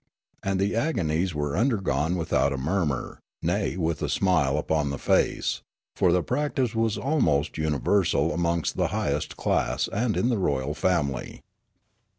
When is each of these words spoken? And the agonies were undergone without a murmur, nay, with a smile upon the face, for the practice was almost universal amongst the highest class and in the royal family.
And 0.41 0.59
the 0.59 0.75
agonies 0.75 1.35
were 1.35 1.55
undergone 1.55 2.15
without 2.15 2.51
a 2.51 2.57
murmur, 2.57 3.19
nay, 3.43 3.77
with 3.77 4.01
a 4.01 4.09
smile 4.09 4.57
upon 4.57 4.89
the 4.89 4.97
face, 4.97 5.61
for 5.95 6.11
the 6.11 6.23
practice 6.23 6.73
was 6.73 6.97
almost 6.97 7.55
universal 7.59 8.33
amongst 8.33 8.77
the 8.77 8.87
highest 8.87 9.37
class 9.37 9.87
and 9.93 10.17
in 10.17 10.29
the 10.29 10.39
royal 10.39 10.73
family. 10.73 11.43